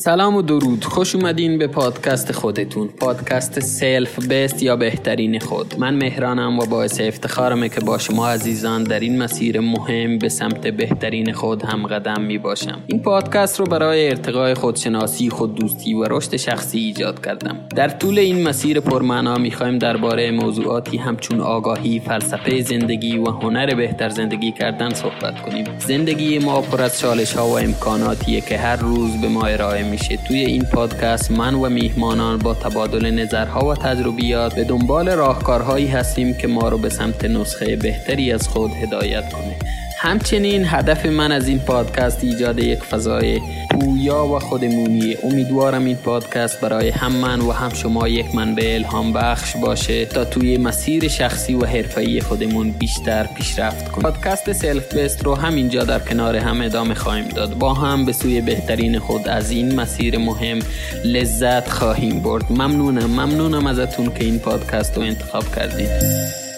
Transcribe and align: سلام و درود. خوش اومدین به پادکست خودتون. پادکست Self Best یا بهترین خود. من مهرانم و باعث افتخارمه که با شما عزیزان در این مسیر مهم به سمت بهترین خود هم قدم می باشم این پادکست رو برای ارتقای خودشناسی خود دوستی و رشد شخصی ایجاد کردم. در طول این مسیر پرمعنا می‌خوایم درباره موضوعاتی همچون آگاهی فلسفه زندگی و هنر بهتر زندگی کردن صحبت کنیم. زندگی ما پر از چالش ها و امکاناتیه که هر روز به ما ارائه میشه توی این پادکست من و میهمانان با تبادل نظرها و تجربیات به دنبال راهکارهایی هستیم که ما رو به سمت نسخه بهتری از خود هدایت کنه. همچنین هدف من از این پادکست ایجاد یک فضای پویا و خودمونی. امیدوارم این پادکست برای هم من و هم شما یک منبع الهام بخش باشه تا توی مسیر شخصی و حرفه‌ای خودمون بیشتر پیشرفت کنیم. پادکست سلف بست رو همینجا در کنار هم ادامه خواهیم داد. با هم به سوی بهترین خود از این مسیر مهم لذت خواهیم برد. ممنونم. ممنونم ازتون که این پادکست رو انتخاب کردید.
سلام 0.00 0.36
و 0.36 0.42
درود. 0.42 0.84
خوش 0.84 1.14
اومدین 1.14 1.58
به 1.58 1.66
پادکست 1.66 2.32
خودتون. 2.32 2.88
پادکست 2.88 3.60
Self 3.60 4.28
Best 4.28 4.62
یا 4.62 4.76
بهترین 4.76 5.38
خود. 5.38 5.74
من 5.78 5.94
مهرانم 5.94 6.58
و 6.58 6.66
باعث 6.66 7.00
افتخارمه 7.00 7.68
که 7.68 7.80
با 7.80 7.98
شما 7.98 8.28
عزیزان 8.28 8.84
در 8.84 9.00
این 9.00 9.22
مسیر 9.22 9.60
مهم 9.60 10.18
به 10.18 10.28
سمت 10.28 10.66
بهترین 10.66 11.32
خود 11.32 11.62
هم 11.62 11.86
قدم 11.86 12.20
می 12.20 12.38
باشم 12.38 12.80
این 12.86 13.02
پادکست 13.02 13.60
رو 13.60 13.66
برای 13.66 14.08
ارتقای 14.08 14.54
خودشناسی 14.54 15.30
خود 15.30 15.54
دوستی 15.54 15.94
و 15.94 16.04
رشد 16.04 16.36
شخصی 16.36 16.78
ایجاد 16.78 17.24
کردم. 17.24 17.56
در 17.76 17.88
طول 17.88 18.18
این 18.18 18.48
مسیر 18.48 18.80
پرمعنا 18.80 19.38
می‌خوایم 19.38 19.78
درباره 19.78 20.30
موضوعاتی 20.30 20.96
همچون 20.96 21.40
آگاهی 21.40 22.00
فلسفه 22.00 22.62
زندگی 22.62 23.18
و 23.18 23.24
هنر 23.24 23.74
بهتر 23.74 24.08
زندگی 24.08 24.52
کردن 24.52 24.94
صحبت 24.94 25.42
کنیم. 25.42 25.64
زندگی 25.78 26.38
ما 26.38 26.60
پر 26.60 26.82
از 26.82 26.98
چالش 26.98 27.32
ها 27.32 27.48
و 27.48 27.58
امکاناتیه 27.58 28.40
که 28.40 28.58
هر 28.58 28.76
روز 28.76 29.20
به 29.20 29.28
ما 29.28 29.42
ارائه 29.46 29.89
میشه 29.90 30.16
توی 30.16 30.38
این 30.38 30.64
پادکست 30.64 31.30
من 31.30 31.54
و 31.54 31.68
میهمانان 31.68 32.38
با 32.38 32.54
تبادل 32.54 33.10
نظرها 33.10 33.66
و 33.66 33.74
تجربیات 33.74 34.54
به 34.54 34.64
دنبال 34.64 35.08
راهکارهایی 35.08 35.86
هستیم 35.86 36.34
که 36.34 36.48
ما 36.48 36.68
رو 36.68 36.78
به 36.78 36.88
سمت 36.88 37.24
نسخه 37.24 37.76
بهتری 37.76 38.32
از 38.32 38.48
خود 38.48 38.70
هدایت 38.70 39.32
کنه. 39.32 39.56
همچنین 40.02 40.64
هدف 40.66 41.06
من 41.06 41.32
از 41.32 41.48
این 41.48 41.58
پادکست 41.58 42.24
ایجاد 42.24 42.58
یک 42.58 42.78
فضای 42.78 43.40
پویا 43.70 44.26
و 44.26 44.38
خودمونی. 44.38 45.16
امیدوارم 45.22 45.84
این 45.84 45.96
پادکست 45.96 46.60
برای 46.60 46.88
هم 46.88 47.12
من 47.12 47.40
و 47.40 47.52
هم 47.52 47.74
شما 47.74 48.08
یک 48.08 48.34
منبع 48.34 48.74
الهام 48.74 49.12
بخش 49.12 49.56
باشه 49.56 50.04
تا 50.06 50.24
توی 50.24 50.56
مسیر 50.56 51.08
شخصی 51.08 51.54
و 51.54 51.64
حرفه‌ای 51.64 52.20
خودمون 52.20 52.70
بیشتر 52.70 53.26
پیشرفت 53.36 53.88
کنیم. 53.88 54.02
پادکست 54.02 54.52
سلف 54.52 54.94
بست 54.94 55.24
رو 55.24 55.34
همینجا 55.34 55.84
در 55.84 55.98
کنار 55.98 56.36
هم 56.36 56.60
ادامه 56.60 56.94
خواهیم 56.94 57.28
داد. 57.28 57.54
با 57.58 57.74
هم 57.74 58.04
به 58.04 58.12
سوی 58.12 58.40
بهترین 58.40 58.98
خود 58.98 59.28
از 59.28 59.50
این 59.50 59.74
مسیر 59.74 60.18
مهم 60.18 60.58
لذت 61.04 61.68
خواهیم 61.68 62.20
برد. 62.20 62.52
ممنونم. 62.52 63.10
ممنونم 63.10 63.66
ازتون 63.66 64.06
که 64.06 64.24
این 64.24 64.38
پادکست 64.38 64.96
رو 64.96 65.02
انتخاب 65.02 65.44
کردید. 65.56 66.49